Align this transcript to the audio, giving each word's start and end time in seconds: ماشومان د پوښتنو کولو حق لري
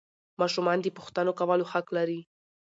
ماشومان 0.41 0.77
د 0.81 0.85
پوښتنو 0.97 1.31
کولو 1.39 1.65
حق 1.71 1.87
لري 1.97 2.19